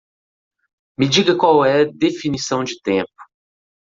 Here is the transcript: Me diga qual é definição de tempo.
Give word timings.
Me 0.97 1.05
diga 1.07 1.35
qual 1.37 1.63
é 1.63 1.85
definição 1.85 2.63
de 2.63 2.81
tempo. 2.81 3.13